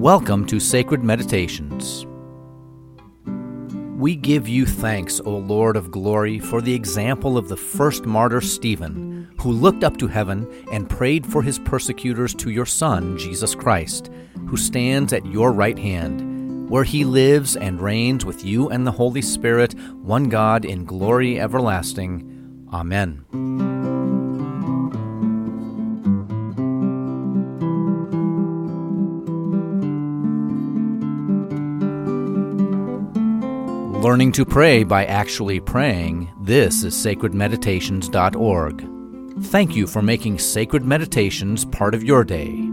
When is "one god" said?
19.96-20.64